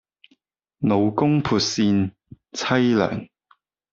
[0.79, 2.11] 老公撥扇
[2.53, 2.57] 妻
[2.95, 3.29] 涼